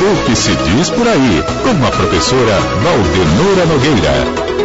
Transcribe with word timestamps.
O 0.00 0.24
que 0.24 0.36
se 0.36 0.54
diz 0.54 0.90
por 0.90 1.08
aí, 1.08 1.42
com 1.64 1.84
a 1.84 1.90
professora 1.90 2.60
Valdenora 2.60 3.66
Nogueira. 3.66 4.58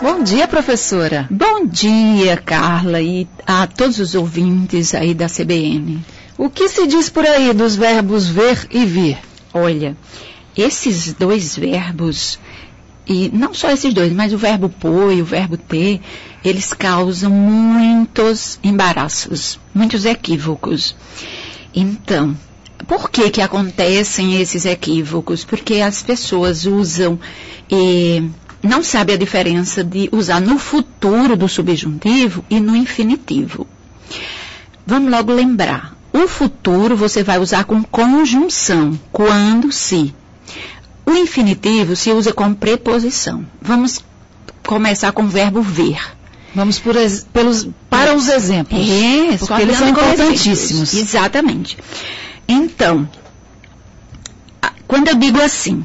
Bom 0.00 0.22
dia, 0.22 0.46
professora. 0.46 1.26
Bom 1.28 1.66
dia, 1.66 2.36
Carla, 2.36 3.02
e 3.02 3.26
a 3.44 3.66
todos 3.66 3.98
os 3.98 4.14
ouvintes 4.14 4.94
aí 4.94 5.12
da 5.12 5.26
CBN. 5.26 6.04
O 6.38 6.48
que 6.48 6.68
se 6.68 6.86
diz 6.86 7.10
por 7.10 7.26
aí 7.26 7.52
dos 7.52 7.74
verbos 7.74 8.28
ver 8.28 8.68
e 8.70 8.84
vir? 8.84 9.18
Olha, 9.52 9.96
esses 10.56 11.12
dois 11.14 11.56
verbos, 11.56 12.38
e 13.08 13.28
não 13.34 13.52
só 13.52 13.72
esses 13.72 13.92
dois, 13.92 14.12
mas 14.12 14.32
o 14.32 14.38
verbo 14.38 14.68
pôr 14.68 15.12
e 15.12 15.20
o 15.20 15.24
verbo 15.24 15.56
ter, 15.56 16.00
eles 16.44 16.72
causam 16.72 17.30
muitos 17.30 18.60
embaraços, 18.62 19.58
muitos 19.74 20.04
equívocos. 20.04 20.94
Então, 21.74 22.36
por 22.86 23.10
que 23.10 23.30
que 23.30 23.40
acontecem 23.40 24.40
esses 24.40 24.64
equívocos? 24.64 25.44
Porque 25.44 25.80
as 25.80 26.02
pessoas 26.02 26.66
usam 26.66 27.18
e 27.70 28.22
não 28.62 28.82
sabem 28.82 29.16
a 29.16 29.18
diferença 29.18 29.82
de 29.82 30.08
usar 30.12 30.40
no 30.40 30.58
futuro 30.58 31.36
do 31.36 31.48
subjuntivo 31.48 32.44
e 32.48 32.60
no 32.60 32.76
infinitivo. 32.76 33.66
Vamos 34.86 35.10
logo 35.10 35.32
lembrar. 35.32 35.96
O 36.12 36.28
futuro 36.28 36.96
você 36.96 37.22
vai 37.22 37.38
usar 37.38 37.64
com 37.64 37.82
conjunção, 37.82 38.98
quando, 39.10 39.72
se. 39.72 40.14
O 41.04 41.10
infinitivo 41.12 41.96
se 41.96 42.12
usa 42.12 42.32
com 42.32 42.54
preposição. 42.54 43.44
Vamos 43.60 44.04
começar 44.66 45.12
com 45.12 45.24
o 45.24 45.28
verbo 45.28 45.60
ver. 45.60 45.98
Vamos 46.54 46.78
por, 46.78 46.94
pelos, 47.32 47.68
para 47.90 48.14
os 48.14 48.28
exemplos. 48.28 48.88
É, 48.88 49.36
porque 49.38 49.62
eles 49.62 49.76
são 49.76 49.88
importantíssimos. 49.88 50.94
Exatamente. 50.94 51.76
Então, 52.46 53.08
quando 54.86 55.08
eu 55.08 55.16
digo 55.16 55.40
assim, 55.40 55.84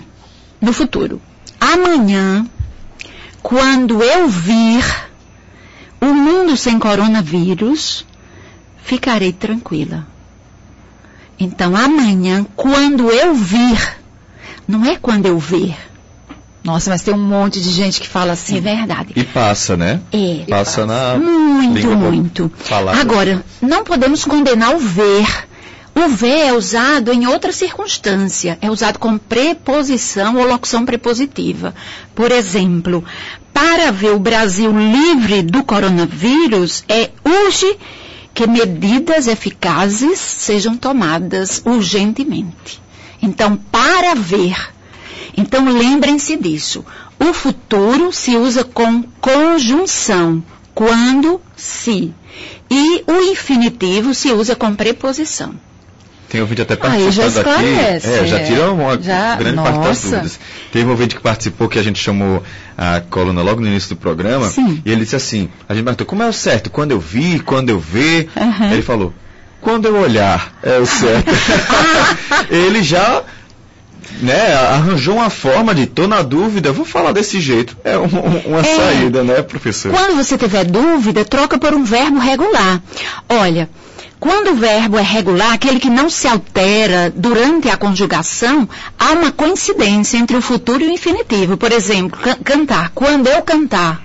no 0.61 0.71
futuro, 0.71 1.19
amanhã, 1.59 2.45
quando 3.41 4.03
eu 4.03 4.27
vir 4.27 4.85
o 5.99 6.13
mundo 6.13 6.55
sem 6.55 6.77
coronavírus, 6.77 8.05
ficarei 8.83 9.33
tranquila. 9.33 10.05
Então, 11.39 11.75
amanhã, 11.75 12.45
quando 12.55 13.09
eu 13.09 13.33
vir, 13.33 13.97
não 14.67 14.85
é 14.85 14.97
quando 14.97 15.25
eu 15.25 15.39
ver. 15.39 15.88
Nossa, 16.63 16.89
mas 16.89 17.01
tem 17.01 17.13
um 17.13 17.17
monte 17.17 17.59
de 17.59 17.69
gente 17.71 18.01
que 18.01 18.07
fala 18.07 18.33
assim. 18.33 18.57
É 18.57 18.61
verdade. 18.61 19.13
E 19.15 19.23
passa, 19.23 19.77
né? 19.77 20.01
É. 20.11 20.45
Passa 20.49 20.85
na. 20.85 21.17
Muito, 21.17 21.95
muito. 21.95 22.51
falada. 22.57 22.99
Agora, 22.99 23.43
não 23.61 23.83
podemos 23.83 24.25
condenar 24.25 24.75
o 24.75 24.79
ver. 24.79 25.47
O 25.95 26.07
ver 26.07 26.47
é 26.47 26.53
usado 26.53 27.11
em 27.11 27.27
outra 27.27 27.51
circunstância. 27.51 28.57
É 28.61 28.69
usado 28.69 28.99
com 28.99 29.17
preposição 29.17 30.37
ou 30.37 30.47
locução 30.47 30.85
prepositiva. 30.85 31.73
Por 32.13 32.31
exemplo, 32.31 33.03
para 33.53 33.91
ver 33.91 34.11
o 34.11 34.19
Brasil 34.19 34.71
livre 34.71 35.41
do 35.41 35.63
coronavírus, 35.63 36.83
é 36.87 37.09
urge 37.25 37.77
que 38.33 38.47
medidas 38.47 39.27
eficazes 39.27 40.19
sejam 40.19 40.77
tomadas 40.77 41.61
urgentemente. 41.65 42.81
Então, 43.21 43.57
para 43.57 44.15
ver. 44.15 44.55
Então, 45.37 45.65
lembrem-se 45.65 46.35
disso. 46.37 46.85
O 47.19 47.33
futuro 47.33 48.11
se 48.11 48.35
usa 48.35 48.63
com 48.63 49.03
conjunção, 49.21 50.43
quando, 50.73 51.41
se. 51.55 52.13
E 52.69 53.03
o 53.07 53.21
infinitivo 53.31 54.13
se 54.13 54.31
usa 54.31 54.55
com 54.55 54.73
preposição. 54.75 55.53
Tem 56.29 56.39
ouvinte 56.41 56.61
até 56.61 56.75
Aí 56.87 57.09
já 57.11 57.23
participando 57.23 57.55
aqui. 57.55 58.07
É, 58.07 58.27
já 58.27 58.43
tira 58.43 58.71
uma 58.71 59.01
Já- 59.01 59.35
grande 59.35 59.55
parte 59.55 59.77
das 59.79 59.87
nossa. 59.87 60.09
dúvidas. 60.09 60.39
Teve 60.71 60.85
um 60.85 60.91
ouvinte 60.91 61.15
que 61.15 61.21
participou 61.21 61.67
que 61.67 61.79
a 61.79 61.83
gente 61.83 61.99
chamou 61.99 62.43
a 62.77 63.01
coluna 63.09 63.41
logo 63.41 63.59
no 63.59 63.65
início 63.67 63.89
do 63.89 63.95
programa. 63.95 64.47
Sim. 64.47 64.79
E 64.85 64.91
ele 64.91 65.01
disse 65.01 65.15
assim: 65.15 65.49
a 65.67 65.73
gente 65.73 65.83
perguntou 65.83 66.05
como 66.05 66.21
é 66.21 66.27
o 66.29 66.33
certo? 66.33 66.69
Quando 66.69 66.91
eu 66.91 66.99
vi, 66.99 67.39
quando 67.39 67.69
eu 67.69 67.79
ver. 67.79 68.29
Aham. 68.37 68.71
Ele 68.71 68.83
falou: 68.83 69.11
quando 69.59 69.87
eu 69.87 69.95
olhar 69.95 70.53
é 70.61 70.77
o 70.77 70.85
certo. 70.85 71.31
ele 72.49 72.83
já. 72.83 73.23
Né, 74.19 74.53
arranjou 74.53 75.15
uma 75.15 75.29
forma 75.29 75.73
de, 75.73 75.85
tô 75.85 76.05
na 76.07 76.21
dúvida, 76.21 76.73
vou 76.73 76.83
falar 76.85 77.13
desse 77.13 77.39
jeito. 77.39 77.77
É 77.85 77.97
um- 77.97 78.03
um- 78.03 78.41
uma 78.49 78.59
É. 78.59 78.63
saída, 78.63 79.23
né, 79.23 79.41
professor? 79.41 79.91
Quando 79.93 80.17
você 80.17 80.37
tiver 80.37 80.65
dúvida, 80.65 81.23
troca 81.23 81.57
por 81.57 81.73
um 81.73 81.85
verbo 81.85 82.19
regular. 82.19 82.81
Olha, 83.29 83.69
quando 84.19 84.51
o 84.51 84.55
verbo 84.55 84.97
é 84.97 85.01
regular, 85.01 85.53
aquele 85.53 85.79
que 85.79 85.89
não 85.89 86.09
se 86.09 86.27
altera 86.27 87.13
durante 87.15 87.69
a 87.69 87.77
conjugação, 87.77 88.67
há 88.99 89.13
uma 89.13 89.31
coincidência 89.31 90.17
entre 90.17 90.35
o 90.35 90.41
futuro 90.41 90.83
e 90.83 90.87
o 90.87 90.91
infinitivo. 90.91 91.55
Por 91.55 91.71
exemplo, 91.71 92.19
can- 92.21 92.35
cantar. 92.43 92.91
Quando 92.93 93.27
eu 93.27 93.41
cantar, 93.41 94.01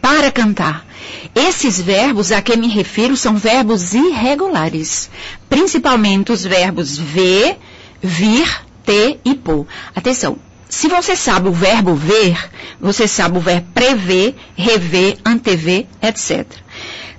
para 0.00 0.30
cantar. 0.30 0.86
Esses 1.34 1.80
verbos 1.80 2.30
a 2.30 2.40
que 2.40 2.56
me 2.56 2.68
refiro 2.68 3.16
são 3.16 3.34
verbos 3.36 3.92
irregulares, 3.92 5.10
principalmente 5.50 6.30
os 6.30 6.44
verbos 6.44 6.96
ver, 6.96 7.56
vir, 8.00 8.46
ter 8.88 9.20
e 9.22 9.34
pôr. 9.34 9.66
Atenção, 9.94 10.38
se 10.66 10.88
você 10.88 11.14
sabe 11.14 11.50
o 11.50 11.52
verbo 11.52 11.94
ver, 11.94 12.38
você 12.80 13.06
sabe 13.06 13.36
o 13.36 13.40
verbo 13.40 13.66
prever, 13.74 14.34
rever, 14.56 15.18
antever, 15.26 15.86
etc. 16.00 16.46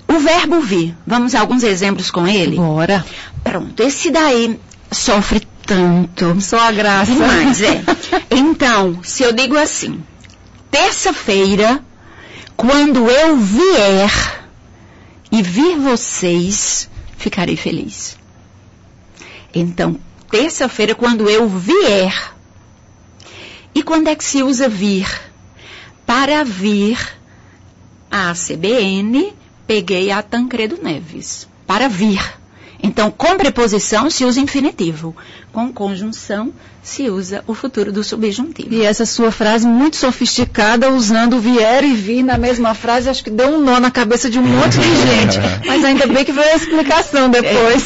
O 0.08 0.18
verbo 0.18 0.60
vir, 0.60 0.96
vamos 1.06 1.32
a 1.36 1.40
alguns 1.40 1.62
exemplos 1.62 2.10
com 2.10 2.26
ele? 2.26 2.56
Bora. 2.56 3.06
Pronto, 3.44 3.80
esse 3.80 4.10
daí 4.10 4.58
sofre 4.90 5.46
tanto. 5.64 6.40
Só 6.40 6.58
a 6.58 6.72
graça. 6.72 7.12
Demais, 7.12 7.62
é. 7.62 7.84
Então, 8.32 8.98
se 9.04 9.22
eu 9.22 9.32
digo 9.32 9.56
assim, 9.56 10.02
terça-feira, 10.70 11.80
quando 12.56 13.08
eu 13.08 13.36
vier 13.36 14.10
e 15.30 15.40
vir 15.40 15.76
vocês, 15.78 16.90
ficarei 17.16 17.56
feliz. 17.56 18.16
Então, 19.54 19.98
terça-feira, 20.30 20.94
quando 20.94 21.28
eu 21.28 21.48
vier. 21.48 22.32
E 23.74 23.82
quando 23.82 24.08
é 24.08 24.14
que 24.14 24.24
se 24.24 24.42
usa 24.42 24.68
vir? 24.68 25.08
Para 26.06 26.44
vir 26.44 26.98
a 28.10 28.32
CBN, 28.34 29.34
peguei 29.66 30.10
a 30.10 30.22
Tancredo 30.22 30.78
Neves. 30.82 31.46
Para 31.66 31.88
vir. 31.88 32.39
Então, 32.82 33.10
com 33.10 33.36
preposição 33.36 34.08
se 34.10 34.24
usa 34.24 34.40
infinitivo. 34.40 35.14
Com 35.52 35.72
conjunção 35.72 36.52
se 36.82 37.10
usa 37.10 37.44
o 37.46 37.52
futuro 37.54 37.92
do 37.92 38.02
subjuntivo. 38.02 38.72
E 38.72 38.82
essa 38.84 39.04
sua 39.04 39.30
frase 39.30 39.66
muito 39.66 39.96
sofisticada, 39.96 40.90
usando 40.90 41.38
vier 41.38 41.84
e 41.84 41.92
vir 41.92 42.22
na 42.22 42.38
mesma 42.38 42.72
frase, 42.74 43.08
acho 43.10 43.22
que 43.22 43.30
deu 43.30 43.48
um 43.48 43.60
nó 43.62 43.78
na 43.80 43.90
cabeça 43.90 44.30
de 44.30 44.38
um 44.38 44.42
monte 44.42 44.78
de 44.78 44.96
gente. 44.96 45.38
Mas 45.66 45.84
ainda 45.84 46.06
bem 46.06 46.24
que 46.24 46.32
veio 46.32 46.52
a 46.52 46.56
explicação 46.56 47.28
depois. 47.28 47.84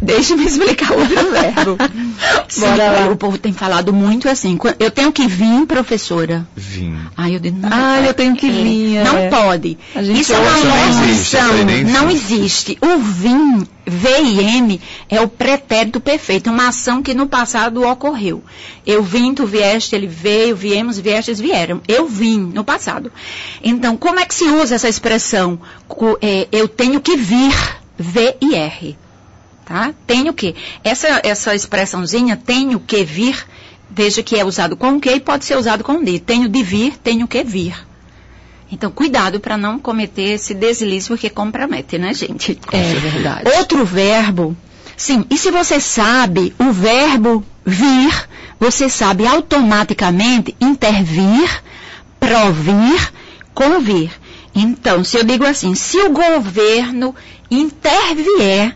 Deixa-me 0.00 0.44
explicar 0.46 0.92
outro 0.92 1.30
verbo. 1.30 1.76
Sim, 2.48 2.60
Bora 2.60 2.90
lá. 2.90 3.08
O 3.10 3.16
povo 3.16 3.38
tem 3.38 3.52
falado 3.52 3.92
muito 3.92 4.28
assim. 4.28 4.56
"Qu- 4.56 4.74
Eu 4.78 4.90
tenho 4.90 5.10
que 5.12 5.26
vir, 5.26 5.66
professora. 5.66 6.46
Vim. 6.54 6.96
Aí 7.16 7.34
eu 7.34 7.40
digo, 7.40 7.58
não. 7.58 7.68
Ah, 7.72 8.00
eu 8.06 8.14
tenho 8.14 8.36
que 8.36 8.48
vir, 8.50 8.96
é. 8.98 9.04
Não 9.04 9.30
pode. 9.30 9.78
A 9.94 10.02
gente 10.02 10.20
Isso 10.20 10.32
é 10.32 10.38
uma 10.38 10.50
ouve, 10.56 11.84
não 11.84 12.02
Não 12.02 12.10
existe. 12.10 12.78
O 12.80 12.98
vim, 12.98 13.66
V 13.84 14.08
e 14.22 14.40
M, 14.58 14.80
é 15.08 15.20
o 15.20 15.28
pretérito 15.28 16.00
perfeito. 16.00 16.50
Uma 16.50 16.68
ação 16.68 17.02
que 17.02 17.14
no 17.14 17.26
passado 17.26 17.82
ocorreu. 17.82 18.42
Eu 18.86 19.02
vim, 19.02 19.34
tu 19.34 19.46
vieste, 19.46 19.94
ele 19.94 20.06
veio, 20.06 20.54
viemos, 20.54 20.98
viestes, 20.98 21.40
vieram. 21.40 21.80
Eu 21.88 22.06
vim, 22.06 22.38
no 22.38 22.64
passado. 22.64 23.12
Então, 23.62 23.96
como 23.96 24.20
é 24.20 24.24
que 24.24 24.34
se 24.34 24.44
usa 24.44 24.76
essa 24.76 24.88
expressão? 24.88 25.58
É, 26.20 26.48
eu 26.52 26.68
tenho 26.68 27.00
que 27.00 27.16
vir, 27.16 27.54
V 27.98 28.36
e 28.40 28.54
R. 28.54 28.96
Tá? 29.64 29.92
Tenho 30.06 30.32
que. 30.32 30.54
Essa, 30.84 31.20
essa 31.24 31.54
expressãozinha, 31.54 32.36
tenho 32.36 32.78
que 32.78 33.04
vir, 33.04 33.44
veja 33.90 34.22
que 34.22 34.38
é 34.38 34.44
usado 34.44 34.76
com 34.76 35.00
que 35.00 35.10
e 35.10 35.20
pode 35.20 35.44
ser 35.44 35.56
usado 35.56 35.82
com 35.82 36.02
de. 36.02 36.18
Tenho 36.18 36.48
de 36.48 36.62
vir, 36.62 36.96
tenho 36.98 37.26
que 37.26 37.42
vir. 37.42 37.74
Então, 38.72 38.90
cuidado 38.90 39.38
para 39.38 39.58
não 39.58 39.78
cometer 39.78 40.30
esse 40.32 40.54
deslize, 40.54 41.06
porque 41.06 41.28
compromete, 41.28 41.98
né, 41.98 42.14
gente? 42.14 42.58
É 42.72 42.94
verdade. 42.94 43.50
Outro 43.58 43.84
verbo. 43.84 44.56
Sim, 44.96 45.26
e 45.28 45.36
se 45.36 45.50
você 45.50 45.78
sabe 45.78 46.54
o 46.58 46.72
verbo 46.72 47.44
vir, 47.66 48.28
você 48.58 48.88
sabe 48.88 49.26
automaticamente 49.26 50.56
intervir, 50.58 51.62
provir, 52.18 53.12
convir. 53.52 54.10
Então, 54.54 55.04
se 55.04 55.18
eu 55.18 55.24
digo 55.24 55.44
assim, 55.44 55.74
se 55.74 55.98
o 55.98 56.10
governo 56.10 57.14
intervier 57.50 58.74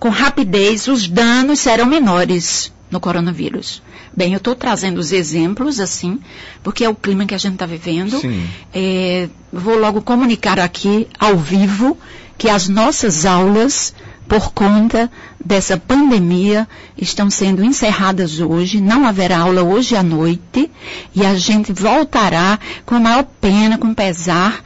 com 0.00 0.08
rapidez, 0.08 0.88
os 0.88 1.06
danos 1.06 1.60
serão 1.60 1.86
menores 1.86 2.72
no 2.90 2.98
coronavírus. 2.98 3.80
Bem, 4.16 4.32
eu 4.32 4.38
estou 4.38 4.54
trazendo 4.54 4.98
os 4.98 5.12
exemplos 5.12 5.80
assim, 5.80 6.20
porque 6.62 6.84
é 6.84 6.88
o 6.88 6.94
clima 6.94 7.26
que 7.26 7.34
a 7.34 7.38
gente 7.38 7.54
está 7.54 7.66
vivendo. 7.66 8.20
É, 8.72 9.28
vou 9.52 9.78
logo 9.78 10.02
comunicar 10.02 10.60
aqui, 10.60 11.08
ao 11.18 11.36
vivo, 11.36 11.98
que 12.38 12.48
as 12.48 12.68
nossas 12.68 13.24
aulas 13.24 13.94
por 14.28 14.52
conta 14.52 15.10
dessa 15.44 15.76
pandemia, 15.76 16.66
estão 16.96 17.28
sendo 17.28 17.62
encerradas 17.62 18.40
hoje, 18.40 18.80
não 18.80 19.06
haverá 19.06 19.38
aula 19.38 19.62
hoje 19.62 19.94
à 19.96 20.02
noite, 20.02 20.70
e 21.14 21.24
a 21.24 21.34
gente 21.34 21.72
voltará 21.72 22.58
com 22.86 22.94
a 22.94 23.00
maior 23.00 23.24
pena, 23.40 23.76
com 23.76 23.92
pesar, 23.92 24.62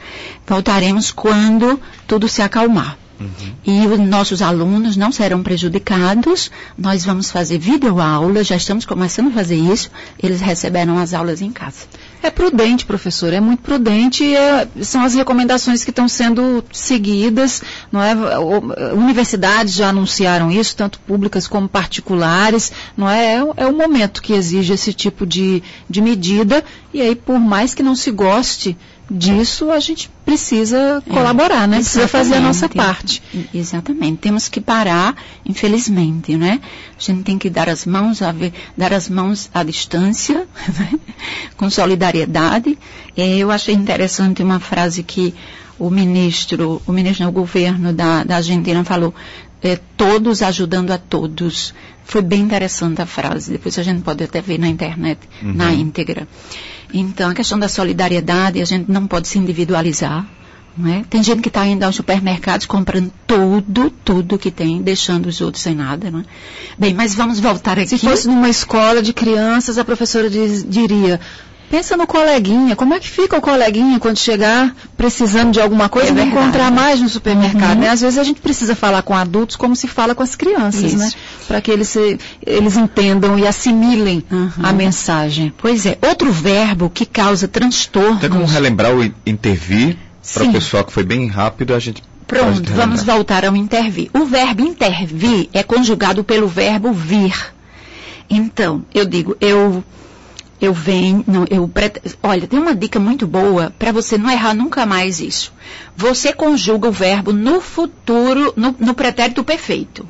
voltaremos 0.47 1.11
quando 1.11 1.79
tudo 2.07 2.27
se 2.27 2.41
acalmar. 2.41 2.97
Uhum. 3.19 3.53
E 3.65 3.85
os 3.85 3.99
nossos 3.99 4.41
alunos 4.41 4.95
não 4.95 5.11
serão 5.11 5.43
prejudicados. 5.43 6.49
Nós 6.77 7.03
vamos 7.03 7.29
fazer 7.29 7.57
videoaula, 7.57 8.43
já 8.43 8.55
estamos 8.55 8.85
começando 8.85 9.27
a 9.27 9.31
fazer 9.31 9.57
isso. 9.57 9.91
Eles 10.21 10.39
receberão 10.39 10.97
as 10.97 11.13
aulas 11.13 11.41
em 11.41 11.51
casa. 11.51 11.85
É 12.21 12.29
prudente, 12.29 12.85
professor, 12.85 13.33
é 13.33 13.39
muito 13.39 13.61
prudente. 13.61 14.35
É, 14.35 14.67
são 14.81 15.03
as 15.03 15.13
recomendações 15.13 15.83
que 15.83 15.89
estão 15.89 16.07
sendo 16.07 16.63
seguidas. 16.71 17.61
Não 17.91 18.01
é? 18.01 18.13
Universidades 18.93 19.73
já 19.73 19.89
anunciaram 19.89 20.49
isso, 20.49 20.75
tanto 20.75 20.99
públicas 20.99 21.47
como 21.47 21.67
particulares. 21.67 22.71
Não 22.95 23.09
é? 23.09 23.35
É, 23.35 23.41
é 23.57 23.67
o 23.67 23.75
momento 23.75 24.21
que 24.21 24.33
exige 24.33 24.73
esse 24.73 24.93
tipo 24.93 25.25
de, 25.25 25.61
de 25.89 26.01
medida. 26.01 26.63
E 26.93 27.01
aí, 27.01 27.15
por 27.15 27.39
mais 27.39 27.73
que 27.73 27.83
não 27.83 27.95
se 27.95 28.11
goste 28.11 28.77
disso 29.09 29.71
a 29.71 29.79
gente 29.79 30.09
precisa 30.23 31.03
é, 31.05 31.13
colaborar, 31.13 31.67
né? 31.67 31.77
Precisa 31.77 32.07
fazer 32.07 32.35
a 32.35 32.41
nossa 32.41 32.69
parte. 32.69 33.21
Exatamente. 33.53 34.17
Temos 34.17 34.47
que 34.47 34.61
parar, 34.61 35.15
infelizmente, 35.45 36.37
né? 36.37 36.59
A 36.97 37.01
gente 37.01 37.23
tem 37.23 37.37
que 37.37 37.49
dar 37.49 37.69
as 37.69 37.85
mãos, 37.85 38.21
a 38.21 38.33
dar 38.77 38.93
as 38.93 39.09
mãos 39.09 39.49
à 39.53 39.63
distância, 39.63 40.47
né? 40.77 40.99
com 41.57 41.69
solidariedade. 41.69 42.77
Eu 43.17 43.51
achei 43.51 43.73
interessante 43.73 44.43
uma 44.43 44.59
frase 44.59 45.03
que 45.03 45.33
o 45.77 45.89
ministro, 45.89 46.81
o 46.85 46.91
ministro 46.91 47.25
do 47.25 47.31
governo 47.31 47.93
da, 47.93 48.23
da 48.23 48.35
Argentina 48.35 48.83
falou, 48.83 49.13
é, 49.61 49.77
todos 49.97 50.41
ajudando 50.41 50.91
a 50.91 50.97
todos. 50.97 51.73
Foi 52.09 52.23
bem 52.23 52.41
interessante 52.41 52.99
a 53.03 53.05
frase. 53.05 53.51
Depois 53.51 53.77
a 53.77 53.83
gente 53.83 54.01
pode 54.01 54.23
até 54.23 54.41
ver 54.41 54.57
na 54.57 54.67
internet, 54.67 55.19
uhum. 55.43 55.53
na 55.53 55.71
íntegra. 55.71 56.27
Então, 56.91 57.29
a 57.29 57.35
questão 57.35 57.59
da 57.59 57.69
solidariedade, 57.69 58.59
a 58.59 58.65
gente 58.65 58.91
não 58.91 59.05
pode 59.05 59.27
se 59.27 59.37
individualizar. 59.37 60.25
É? 60.87 61.03
Tem 61.07 61.21
gente 61.21 61.41
que 61.41 61.49
está 61.49 61.67
indo 61.67 61.83
aos 61.83 61.95
supermercados 61.95 62.65
comprando 62.65 63.11
tudo, 63.27 63.91
tudo 64.03 64.39
que 64.39 64.49
tem, 64.49 64.81
deixando 64.81 65.27
os 65.27 65.39
outros 65.39 65.61
sem 65.61 65.75
nada. 65.75 66.09
Não 66.09 66.21
é? 66.21 66.23
Bem, 66.79 66.95
mas 66.95 67.13
vamos 67.13 67.39
voltar 67.39 67.77
aqui. 67.77 67.89
Se 67.89 67.99
fosse 67.99 68.27
numa 68.27 68.49
escola 68.49 69.03
de 69.03 69.13
crianças, 69.13 69.77
a 69.77 69.85
professora 69.85 70.31
diz, 70.31 70.65
diria: 70.67 71.19
Pensa 71.69 71.95
no 71.95 72.07
coleguinha, 72.07 72.75
como 72.75 72.95
é 72.95 72.99
que 72.99 73.07
fica 73.07 73.37
o 73.37 73.41
coleguinha 73.41 73.99
quando 73.99 74.17
chegar 74.17 74.75
precisando 74.97 75.51
de 75.51 75.61
alguma 75.61 75.87
coisa 75.87 76.09
é 76.09 76.11
e 76.11 76.15
não 76.15 76.25
encontrar 76.25 76.71
mais 76.71 76.99
no 76.99 77.07
supermercado, 77.07 77.75
uhum. 77.75 77.81
né? 77.81 77.89
Às 77.89 78.01
vezes 78.01 78.17
a 78.17 78.23
gente 78.23 78.41
precisa 78.41 78.75
falar 78.75 79.03
com 79.03 79.15
adultos 79.15 79.55
como 79.55 79.75
se 79.75 79.87
fala 79.87 80.15
com 80.15 80.23
as 80.23 80.35
crianças, 80.35 80.93
né? 80.93 81.05
Isso. 81.07 81.17
né? 81.17 81.23
Para 81.47 81.61
que 81.61 81.69
eles, 81.69 81.87
se, 81.89 82.17
eles 82.45 82.75
entendam 82.75 83.37
e 83.37 83.45
assimilem 83.45 84.23
uhum. 84.31 84.49
a 84.63 84.73
mensagem. 84.73 85.53
Pois 85.57 85.85
é, 85.85 85.97
outro 86.01 86.31
verbo 86.31 86.89
que 86.89 87.05
causa 87.05 87.47
transtorno. 87.47 88.19
Tem 88.19 88.29
como 88.29 88.45
relembrar 88.45 88.95
o 88.95 89.03
intervir 89.25 89.95
para 90.33 90.43
o 90.45 90.51
pessoal 90.51 90.83
que 90.83 90.91
foi 90.91 91.03
bem 91.03 91.27
rápido, 91.27 91.75
a 91.75 91.79
gente 91.79 92.01
Pronto, 92.29 92.71
vamos 92.73 93.03
voltar 93.03 93.43
ao 93.43 93.55
intervir. 93.55 94.11
O 94.13 94.23
verbo 94.23 94.61
intervir 94.61 95.49
é 95.51 95.63
conjugado 95.63 96.23
pelo 96.23 96.47
verbo 96.47 96.93
vir. 96.93 97.35
Então, 98.29 98.85
eu 98.93 99.03
digo, 99.03 99.35
eu 99.41 99.83
eu 100.61 100.73
venho, 100.73 101.23
não, 101.25 101.45
eu 101.49 101.71
olha, 102.21 102.47
tem 102.47 102.59
uma 102.59 102.75
dica 102.75 102.99
muito 102.99 103.25
boa 103.25 103.73
para 103.79 103.91
você 103.91 104.17
não 104.17 104.29
errar 104.29 104.53
nunca 104.53 104.85
mais 104.85 105.19
isso. 105.19 105.53
Você 105.95 106.33
conjuga 106.33 106.89
o 106.89 106.91
verbo 106.91 107.31
no 107.31 107.61
futuro, 107.61 108.53
no, 108.57 108.75
no 108.77 108.93
pretérito 108.93 109.43
perfeito, 109.43 110.07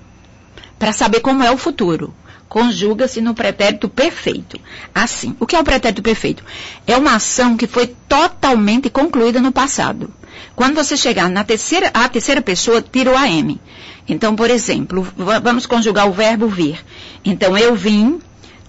para 0.79 0.91
saber 0.91 1.19
como 1.19 1.43
é 1.43 1.51
o 1.51 1.57
futuro. 1.57 2.13
Conjuga-se 2.47 3.21
no 3.21 3.35
pretérito 3.35 3.87
perfeito. 3.87 4.59
Assim, 4.93 5.35
o 5.39 5.45
que 5.45 5.55
é 5.55 5.59
o 5.59 5.63
pretérito 5.63 6.01
perfeito? 6.01 6.43
É 6.87 6.97
uma 6.97 7.15
ação 7.15 7.55
que 7.55 7.67
foi 7.67 7.85
totalmente 8.07 8.89
concluída 8.89 9.39
no 9.39 9.51
passado. 9.51 10.11
Quando 10.55 10.73
você 10.73 10.97
chegar 10.97 11.29
na 11.29 11.43
terceira, 11.43 11.91
a 11.93 12.09
terceira 12.09 12.41
pessoa, 12.41 12.81
tira 12.81 13.11
o 13.11 13.17
AM. 13.17 13.61
Então, 14.07 14.35
por 14.35 14.49
exemplo, 14.49 15.07
vamos 15.43 15.67
conjugar 15.67 16.07
o 16.09 16.11
verbo 16.11 16.47
vir. 16.47 16.83
Então, 17.23 17.55
eu 17.55 17.75
vim, 17.75 18.19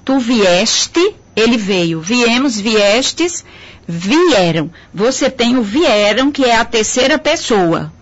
tu 0.04 0.18
vieste, 0.18 1.14
ele 1.34 1.56
veio. 1.56 2.00
Viemos, 2.00 2.58
viestes, 2.60 3.44
vieram. 3.86 4.70
Você 4.92 5.30
tem 5.30 5.56
o 5.56 5.62
vieram, 5.62 6.30
que 6.30 6.44
é 6.44 6.56
a 6.56 6.64
terceira 6.64 7.18
pessoa. 7.18 7.92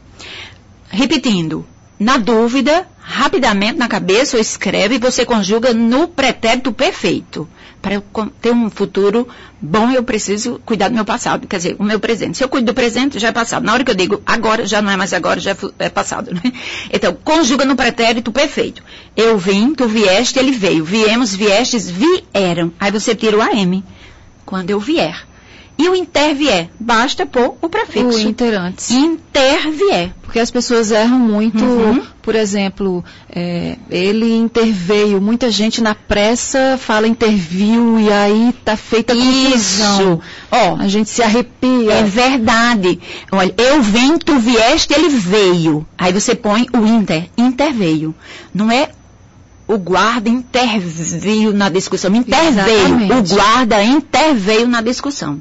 Repetindo, 0.88 1.66
na 1.98 2.16
dúvida, 2.16 2.86
rapidamente 3.08 3.78
na 3.78 3.88
cabeça 3.88 4.37
ou 4.37 4.40
escreve, 4.40 4.99
você 4.99 5.25
conjuga 5.25 5.72
no 5.72 6.06
pretérito 6.06 6.70
perfeito. 6.70 7.49
Para 7.81 7.94
eu 7.94 8.02
ter 8.43 8.52
um 8.52 8.69
futuro 8.69 9.26
bom, 9.62 9.90
eu 9.90 10.02
preciso 10.02 10.60
cuidar 10.66 10.88
do 10.88 10.94
meu 10.94 11.06
passado, 11.06 11.46
quer 11.46 11.56
dizer, 11.56 11.76
o 11.78 11.84
meu 11.84 11.99
presente. 11.99 12.37
Se 12.37 12.44
eu 12.44 12.49
cuido 12.50 12.66
do 12.66 12.75
presente, 12.75 13.19
já 13.19 13.28
é 13.28 13.32
passado. 13.32 13.64
Na 13.64 13.72
hora 13.72 13.82
que 13.82 13.90
eu 13.90 13.94
digo 13.94 14.20
agora, 14.26 14.66
já 14.66 14.82
não 14.82 14.90
é 14.90 14.96
mais 14.96 15.14
agora, 15.14 15.40
já 15.40 15.56
é 15.78 15.88
passado. 15.88 16.34
Né? 16.34 16.52
Então, 16.93 17.16
conjuga 17.25 17.64
no 17.64 17.76
pretérito 17.76 18.31
perfeito. 18.31 18.82
Eu 19.16 19.38
vim, 19.38 19.75
tu 19.75 19.88
vieste, 19.88 20.38
ele 20.38 20.52
veio. 20.52 20.84
Viemos, 20.84 21.34
viestes, 21.34 21.88
vieram. 21.88 22.72
Aí 22.78 22.90
você 22.90 23.14
tira 23.14 23.38
o 23.38 23.40
AM. 23.40 23.82
Quando 24.44 24.70
eu 24.70 24.81
vier. 24.81 25.27
E 25.78 25.88
o 25.88 25.94
intervier, 25.94 26.69
basta 26.80 27.25
pôr 27.25 27.54
o 27.62 27.69
prefixo. 27.69 28.19
O 28.19 28.20
inter 28.20 28.60
antes. 28.60 28.90
Intervier. 28.90 30.12
Porque 30.22 30.40
as 30.40 30.50
pessoas 30.50 30.90
erram 30.90 31.20
muito, 31.20 31.64
uhum. 31.64 32.02
por 32.20 32.34
exemplo, 32.34 33.02
é, 33.30 33.76
ele 33.88 34.36
interveio, 34.36 35.20
muita 35.20 35.50
gente 35.52 35.80
na 35.80 35.94
pressa 35.94 36.76
fala 36.76 37.06
interviu 37.06 37.98
e 38.00 38.12
aí 38.12 38.52
tá 38.64 38.76
feita 38.76 39.14
confusão. 39.14 40.20
Ó, 40.50 40.76
a 40.76 40.88
gente 40.88 41.08
se 41.08 41.22
arrepia. 41.22 41.92
É 41.92 42.02
verdade. 42.02 42.98
Olha, 43.30 43.54
eu 43.56 43.80
vim, 43.80 44.19
tu 44.19 44.36
vieste, 44.38 44.92
ele 44.92 45.08
veio. 45.08 45.86
Aí 45.96 46.12
você 46.12 46.34
põe 46.34 46.66
o 46.75 46.84
inter, 46.84 47.30
interveio. 47.38 48.12
Não 48.52 48.70
é 48.70 48.90
o 49.69 49.78
guarda 49.78 50.28
interveio 50.28 51.52
na 51.52 51.69
discussão. 51.69 52.14
Interveio. 52.14 52.48
Exatamente. 52.48 53.12
O 53.12 53.36
guarda 53.36 53.82
interveio 53.84 54.66
na 54.66 54.80
discussão. 54.80 55.40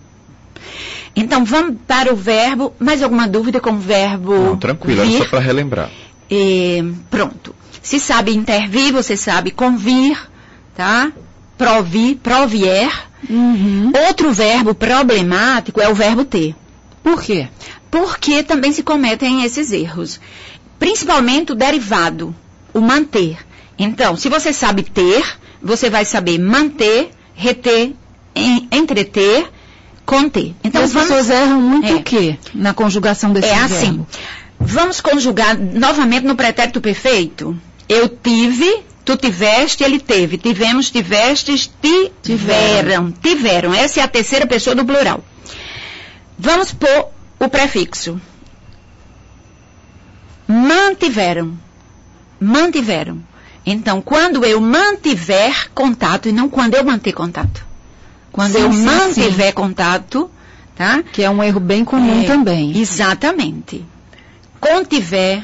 Então 1.15 1.44
vamos 1.44 1.77
para 1.88 2.13
o 2.13 2.15
verbo. 2.15 2.74
Mais 2.80 3.01
alguma 3.01 3.27
dúvida 3.27 3.59
com 3.59 3.71
o 3.71 3.80
verbo? 3.80 4.33
Não, 4.33 4.57
tranquilo, 4.57 5.04
vir? 5.04 5.18
só 5.18 5.25
para 5.25 5.39
relembrar. 5.39 5.89
E, 6.30 6.83
pronto. 7.09 7.56
Se 7.81 8.00
sabe 8.00 8.36
intervir, 8.36 8.92
você 8.92 9.15
sabe 9.15 9.51
convir, 9.51 10.18
tá? 10.75 11.11
Provir, 11.57 12.18
provier. 12.18 12.92
Uhum. 13.30 13.92
Outro 14.07 14.31
verbo 14.31 14.76
problemático 14.76 15.81
é 15.81 15.90
o 15.90 15.95
verbo 15.95 16.23
ter. 16.23 16.56
Por 17.02 17.23
quê? 17.23 17.47
Porque 17.90 18.44
também 18.44 18.71
se 18.71 18.83
cometem 18.83 19.44
esses 19.44 19.71
erros. 19.71 20.19
Principalmente 20.78 21.54
o 21.54 21.56
derivado, 21.56 22.35
o 22.73 22.81
manter. 22.81 23.37
Então, 23.80 24.16
se 24.18 24.30
você 24.30 24.52
sabe 24.52 24.83
ter, 24.83 25.23
você 25.61 25.90
vai 25.90 26.06
saber 26.06 26.37
manter, 26.37 27.09
reter, 27.33 27.94
entreter 28.71 29.49
conter. 30.07 30.56
Então, 30.64 30.81
as 30.81 30.94
vamos, 30.94 31.09
pessoas 31.09 31.30
erram 31.30 31.61
muito 31.61 31.92
é, 31.92 31.95
o 31.95 32.02
quê 32.02 32.40
na 32.56 32.73
conjugação 32.73 33.33
desse 33.33 33.49
É 33.49 33.56
verbo? 33.56 33.66
assim. 33.76 34.06
Vamos 34.59 35.02
conjugar 35.02 35.56
novamente 35.59 36.26
no 36.26 36.35
pretérito 36.35 36.80
perfeito? 36.81 37.56
Eu 37.87 38.07
tive, 38.09 38.83
tu 39.06 39.18
tiveste, 39.18 39.83
ele 39.83 39.99
teve. 39.99 40.37
Tivemos, 40.37 40.90
tivestes, 40.90 41.69
tiveram. 42.23 43.11
Tiveram. 43.11 43.73
Essa 43.73 43.99
é 43.99 44.04
a 44.04 44.07
terceira 44.07 44.47
pessoa 44.47 44.76
do 44.76 44.85
plural. 44.85 45.23
Vamos 46.40 46.71
pôr 46.71 47.09
o 47.40 47.49
prefixo. 47.49 48.19
Mantiveram. 50.47 51.57
Mantiveram. 52.40 53.21
Então, 53.66 54.02
quando 54.02 54.45
eu 54.45 54.61
mantiver 54.61 55.69
contato, 55.76 56.30
e 56.30 56.31
não 56.31 56.47
quando 56.47 56.76
eu 56.76 56.83
manter 56.85 57.11
contato. 57.11 57.66
Quando 58.37 58.51
sim, 58.51 58.61
eu 58.61 58.71
sim, 58.71 58.83
mantiver 58.83 59.47
sim. 59.47 59.53
contato, 59.53 60.29
tá? 60.75 61.01
Que 61.11 61.23
é 61.23 61.29
um 61.29 61.44
erro 61.44 61.59
bem 61.59 61.83
comum 61.83 62.21
é, 62.21 62.27
também. 62.27 62.77
Exatamente. 62.77 63.83
Contiver, 64.59 65.44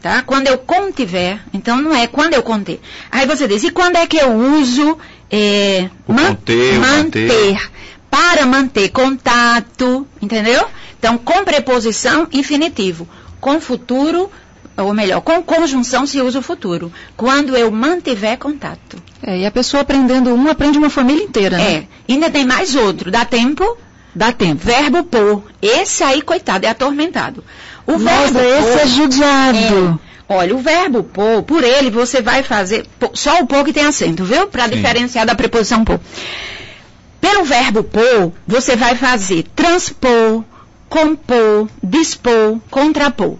tá? 0.00 0.22
Quando 0.22 0.46
eu 0.46 0.56
contiver, 0.56 1.38
então 1.52 1.76
não 1.76 1.94
é 1.94 2.06
quando 2.06 2.32
eu 2.32 2.42
conter. 2.42 2.80
Aí 3.12 3.26
você 3.26 3.46
diz, 3.46 3.62
e 3.62 3.70
quando 3.70 3.96
é 3.96 4.06
que 4.06 4.16
eu 4.16 4.32
uso 4.32 4.96
é, 5.30 5.90
man 6.08 6.34
conter, 6.34 6.78
manter, 6.78 7.28
manter? 7.28 7.70
Para 8.08 8.46
manter 8.46 8.88
contato, 8.88 10.08
entendeu? 10.22 10.66
Então, 10.98 11.18
com 11.18 11.44
preposição, 11.44 12.26
infinitivo. 12.32 13.06
Com 13.38 13.60
futuro, 13.60 14.30
ou 14.82 14.94
melhor, 14.94 15.20
com 15.20 15.42
conjunção 15.42 16.06
se 16.06 16.20
usa 16.20 16.38
o 16.38 16.42
futuro. 16.42 16.92
Quando 17.16 17.56
eu 17.56 17.70
mantiver 17.70 18.38
contato. 18.38 18.96
É, 19.22 19.38
e 19.38 19.46
a 19.46 19.50
pessoa 19.50 19.82
aprendendo 19.82 20.34
um, 20.34 20.48
aprende 20.48 20.78
uma 20.78 20.90
família 20.90 21.24
inteira, 21.24 21.56
né? 21.56 21.86
É. 22.08 22.12
Ainda 22.12 22.30
tem 22.30 22.44
mais 22.44 22.74
outro. 22.74 23.10
Dá 23.10 23.24
tempo? 23.24 23.76
Dá 24.14 24.32
tempo. 24.32 24.60
Verbo 24.64 25.04
pôr. 25.04 25.42
Esse 25.60 26.02
aí, 26.02 26.22
coitado, 26.22 26.66
é 26.66 26.68
atormentado. 26.68 27.44
O 27.86 27.92
Nossa, 27.92 28.32
verbo 28.32 28.38
esse 28.40 28.78
é 28.80 28.86
judiado. 28.86 30.00
É, 30.06 30.10
Olha, 30.32 30.54
o 30.54 30.58
verbo 30.58 31.02
pôr, 31.02 31.42
por 31.42 31.64
ele 31.64 31.90
você 31.90 32.22
vai 32.22 32.44
fazer, 32.44 32.86
só 33.14 33.40
o 33.40 33.48
pôr 33.48 33.64
que 33.64 33.72
tem 33.72 33.84
acento, 33.84 34.22
viu? 34.22 34.46
Para 34.46 34.68
diferenciar 34.68 35.26
da 35.26 35.34
preposição 35.34 35.84
pôr. 35.84 35.98
Pelo 37.20 37.42
verbo 37.44 37.82
pôr, 37.82 38.32
você 38.46 38.76
vai 38.76 38.94
fazer 38.94 39.44
transpor, 39.56 40.44
compor, 40.88 41.68
dispor, 41.82 42.60
contrapor. 42.70 43.38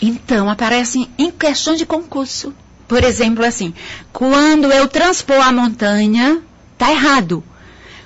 Então, 0.00 0.50
aparecem 0.50 1.08
em 1.16 1.30
questões 1.30 1.78
de 1.78 1.86
concurso. 1.86 2.52
Por 2.86 3.02
exemplo, 3.02 3.44
assim, 3.44 3.72
quando 4.12 4.70
eu 4.70 4.86
transpor 4.88 5.40
a 5.40 5.52
montanha, 5.52 6.42
tá 6.76 6.90
errado. 6.90 7.42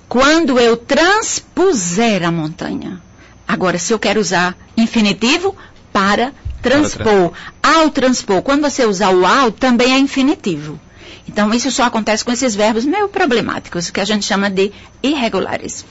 Quando 0.08 0.58
eu 0.58 0.76
transpuser 0.76 2.22
a 2.22 2.30
montanha. 2.30 3.02
Agora, 3.46 3.78
se 3.78 3.92
eu 3.92 3.98
quero 3.98 4.20
usar 4.20 4.56
infinitivo, 4.76 5.56
para 5.92 6.32
transpor. 6.62 7.32
Ao 7.62 7.90
transpor, 7.90 8.42
quando 8.42 8.62
você 8.62 8.84
usar 8.84 9.10
o 9.10 9.26
ao, 9.26 9.50
também 9.50 9.92
é 9.92 9.98
infinitivo. 9.98 10.78
Então, 11.26 11.52
isso 11.52 11.70
só 11.70 11.84
acontece 11.84 12.24
com 12.24 12.32
esses 12.32 12.54
verbos 12.54 12.84
meio 12.84 13.08
problemáticos, 13.08 13.90
que 13.90 14.00
a 14.00 14.04
gente 14.04 14.24
chama 14.24 14.48
de 14.48 14.72
irregulares. 15.02 15.84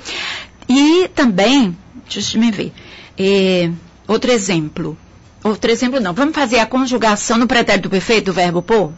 E 0.68 1.08
também, 1.10 1.78
deixa 2.10 2.38
eu 2.38 2.42
me 2.42 2.52
ver, 2.52 2.74
eh, 3.18 3.70
outro 4.08 4.32
exemplo. 4.32 4.98
Outro 5.44 5.72
exemplo 5.72 6.00
não. 6.00 6.14
Vamos 6.14 6.36
fazer 6.36 6.60
a 6.60 6.66
conjugação 6.66 7.38
no 7.38 7.48
pretérito 7.48 7.90
perfeito 7.90 8.26
do 8.26 8.34
verbo 8.34 8.62
pôr? 8.62 8.92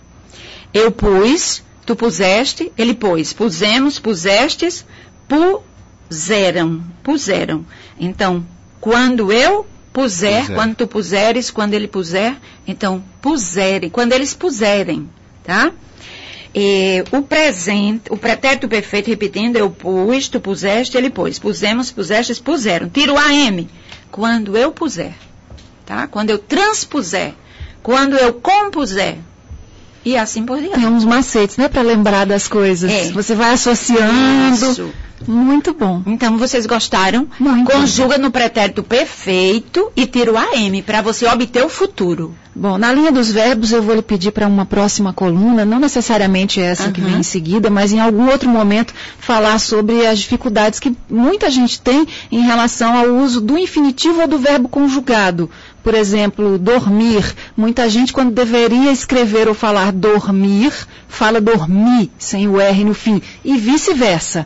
Eu 0.74 0.92
pus, 0.92 1.64
tu 1.86 1.96
puseste, 1.96 2.72
ele 2.78 2.94
pôs. 2.94 3.34
Pusemos, 3.34 4.00
pusestes, 4.00 4.86
puseram. 5.28 6.84
Puseram. 7.04 7.66
Então, 8.00 8.46
quando 8.80 9.32
eu 9.32 9.66
puser, 9.92 10.42
Puser. 10.42 10.56
quando 10.56 10.76
tu 10.76 10.88
puseres, 10.88 11.52
quando 11.52 11.74
ele 11.74 11.88
puser, 11.88 12.38
então 12.68 13.04
puserem, 13.22 13.90
quando 13.90 14.14
eles 14.14 14.34
puserem, 14.34 15.10
tá? 15.44 15.72
E 16.54 17.04
o 17.12 17.22
presente, 17.22 18.12
o 18.12 18.18
pretérito 18.18 18.68
perfeito, 18.68 19.08
repetindo, 19.08 19.58
eu 19.58 19.70
pus, 19.70 20.28
tu 20.28 20.40
puseste, 20.40 20.98
ele 20.98 21.10
pôs. 21.10 21.38
Pusemos, 21.38 21.92
pusestes, 21.92 22.40
puseram. 22.40 22.90
Tiro 22.90 23.14
o 23.14 23.18
AM. 23.18 23.70
Quando 24.12 24.58
eu 24.58 24.72
puser, 24.72 25.14
tá? 25.90 26.06
Quando 26.06 26.30
eu 26.30 26.38
transpuser, 26.38 27.34
quando 27.82 28.16
eu 28.16 28.34
compuser. 28.34 29.18
E 30.06 30.16
assim 30.16 30.46
por 30.46 30.60
diante. 30.60 30.76
Tem 30.76 30.86
uns 30.88 31.04
macetes, 31.04 31.58
né, 31.58 31.68
para 31.68 31.82
lembrar 31.82 32.26
das 32.26 32.48
coisas. 32.48 32.90
É. 32.90 33.12
Você 33.12 33.34
vai 33.34 33.54
associando. 33.54 34.54
Isso. 34.54 34.94
Muito 35.28 35.74
bom. 35.74 36.02
Então, 36.06 36.38
vocês 36.38 36.66
gostaram? 36.66 37.28
Muito. 37.40 37.70
Conjuga 37.70 38.18
no 38.18 38.32
pretérito 38.32 38.82
perfeito 38.82 39.92
e 39.96 40.06
tira 40.06 40.32
o 40.32 40.38
AM 40.38 40.82
para 40.82 41.02
você 41.02 41.28
obter 41.28 41.64
o 41.64 41.70
futuro. 41.70 42.34
Bom, 42.56 42.78
na 42.78 42.92
linha 42.92 43.12
dos 43.12 43.32
verbos 43.32 43.72
eu 43.72 43.82
vou 43.82 43.96
lhe 43.96 44.02
pedir 44.02 44.32
para 44.32 44.48
uma 44.48 44.66
próxima 44.66 45.14
coluna, 45.14 45.64
não 45.64 45.80
necessariamente 45.80 46.60
essa 46.60 46.92
que 46.92 47.00
Aham. 47.00 47.10
vem 47.10 47.20
em 47.20 47.24
seguida, 47.24 47.70
mas 47.70 47.94
em 47.94 48.00
algum 48.00 48.30
outro 48.30 48.50
momento 48.50 48.94
falar 49.20 49.60
sobre 49.60 50.06
as 50.06 50.20
dificuldades 50.20 50.80
que 50.80 50.96
muita 51.10 51.50
gente 51.50 51.80
tem 51.80 52.08
em 52.32 52.42
relação 52.42 52.98
ao 52.98 53.08
uso 53.18 53.40
do 53.40 53.58
infinitivo 53.58 54.22
ou 54.22 54.28
do 54.28 54.40
verbo 54.40 54.68
conjugado. 54.68 55.50
Por 55.84 55.94
exemplo, 55.94 56.58
dormir. 56.58 57.24
Muita 57.56 57.90
gente, 57.90 58.12
quando 58.12 58.32
deveria 58.32 58.92
escrever 58.92 59.48
ou 59.48 59.54
falar 59.54 59.92
dormir, 59.92 60.74
fala 61.08 61.40
dormir, 61.40 62.12
sem 62.18 62.48
o 62.48 62.60
R 62.60 62.84
no 62.84 62.94
fim. 62.94 63.22
E 63.44 63.58
vice-versa. 63.58 64.46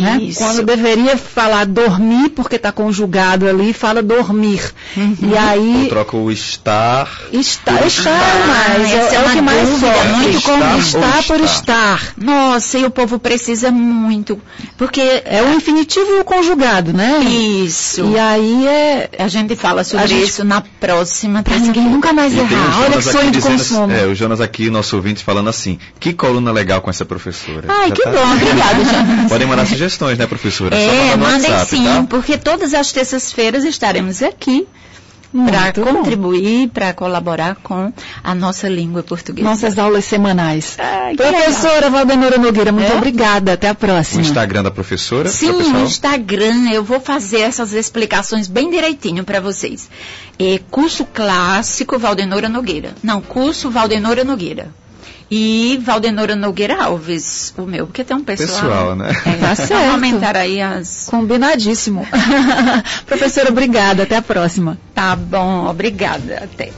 Né? 0.00 0.20
Quando 0.36 0.62
deveria 0.64 1.16
falar 1.16 1.66
dormir, 1.66 2.30
porque 2.30 2.56
está 2.56 2.72
conjugado 2.72 3.48
ali, 3.48 3.72
fala 3.72 4.02
dormir. 4.02 4.62
Uhum. 4.96 5.16
E 5.22 5.36
aí. 5.36 5.86
Troca 5.88 6.16
o 6.16 6.30
estar. 6.30 7.08
Está, 7.32 7.72
Por 7.76 7.86
está, 7.86 8.10
estar. 8.10 8.46
mas 8.48 8.90
é, 8.90 8.94
é 8.94 9.14
é 9.14 9.20
o 9.26 9.30
que 9.30 9.40
mais 9.40 9.68
sofre. 9.68 10.08
muito 10.12 10.38
Estar, 10.38 10.50
comum. 10.52 10.78
estar 10.78 11.22
por 11.24 11.40
Estar. 11.40 11.44
estar. 11.96 12.14
Nossa, 12.16 12.78
e 12.78 12.84
o 12.84 12.90
povo 12.90 13.18
precisa 13.18 13.70
muito. 13.70 14.40
Porque 14.76 15.00
É 15.24 15.42
o 15.42 15.52
infinitivo 15.54 16.06
e 16.16 16.20
o 16.20 16.24
conjugado, 16.24 16.92
né? 16.92 17.20
isso. 17.20 18.04
E 18.06 18.18
aí 18.18 18.66
é. 18.66 19.10
A 19.18 19.28
gente 19.28 19.54
fala 19.56 19.84
sobre 19.84 20.06
gente- 20.08 20.28
isso 20.28 20.44
na 20.44 20.60
próxima 20.80 21.42
Pra 21.42 21.58
ninguém 21.58 21.84
nunca 21.88 22.12
mais 22.12 22.32
E 22.32 22.38
errar. 22.38 22.80
Olha 22.82 22.96
que 22.96 23.02
sonho 23.02 23.30
de 23.30 23.38
dizendo 23.38 23.58
consumo. 23.58 23.84
assim- 23.92 24.02
É, 24.02 24.06
o 24.06 24.14
Jonas 24.14 24.40
aqui, 24.40 24.70
nosso 24.70 24.96
ouvinte, 24.96 25.22
falando 25.24 25.48
assim, 25.50 25.78
que 26.00 26.12
coluna 26.12 26.50
legal 26.52 26.80
com 26.80 26.90
essa 26.90 27.04
professora. 27.04 27.66
Ai, 27.68 27.88
Já 27.88 27.94
que 27.94 28.02
tá- 28.02 28.10
bom, 28.10 28.18
obrigada, 28.32 28.84
Jonas. 28.84 29.28
Podem 29.28 29.46
mandar 29.46 29.66
sugestões, 29.66 29.81
né, 30.18 30.26
professora? 30.26 30.76
É, 30.76 31.16
mandem 31.16 31.50
WhatsApp, 31.50 31.66
sim, 31.70 31.84
tá? 31.84 32.06
porque 32.08 32.38
todas 32.38 32.74
as 32.74 32.92
terças-feiras 32.92 33.64
estaremos 33.64 34.22
aqui 34.22 34.66
para 35.46 35.72
contribuir, 35.72 36.68
para 36.68 36.92
colaborar 36.92 37.56
com 37.56 37.90
a 38.22 38.34
nossa 38.34 38.68
língua 38.68 39.02
portuguesa. 39.02 39.48
Nossas 39.48 39.78
aulas 39.78 40.04
semanais. 40.04 40.76
Ai, 40.78 41.16
que 41.16 41.22
Professora 41.22 41.88
Valdenora 41.88 42.36
Nogueira, 42.36 42.70
muito 42.70 42.92
É? 42.92 42.96
obrigada. 42.96 43.54
Até 43.54 43.68
a 43.68 43.72
O 43.72 43.74
próxima. 43.74 44.20
Instagram 44.20 44.62
da 44.62 44.70
professora, 44.70 45.30
Sim, 45.30 45.54
pessoal. 45.54 45.82
Instagram 45.84 46.70
eu 46.70 46.84
vou 46.84 47.00
fazer 47.00 47.40
essas 47.40 47.72
explicações 47.72 48.46
bem 48.46 48.70
direitinho 48.70 49.24
para 49.24 49.40
vocês. 49.40 49.88
É 50.38 50.60
curso 50.70 51.06
clássico 51.06 51.98
Valdenora 51.98 52.48
Nogueira. 52.50 52.94
Não, 53.02 53.22
curso 53.22 53.70
Valdenora 53.70 54.24
Nogueira. 54.24 54.68
E 55.34 55.78
Valdenora 55.82 56.36
Nogueira 56.36 56.84
Alves, 56.84 57.54
o 57.56 57.62
meu, 57.62 57.86
porque 57.86 58.04
tem 58.04 58.14
um 58.14 58.22
pessoal. 58.22 58.48
Pessoal, 58.48 58.94
né? 58.94 59.08
É, 59.24 59.32
Tá 59.40 59.54
certo. 59.54 59.90
aumentar 59.90 60.36
aí 60.36 60.60
as. 60.60 61.06
Combinadíssimo. 61.08 62.06
Professora, 63.06 63.48
obrigada. 63.48 64.02
Até 64.02 64.16
a 64.16 64.20
próxima. 64.22 64.76
Tá 64.94 65.16
bom, 65.16 65.66
obrigada. 65.70 66.42
Até. 66.44 66.72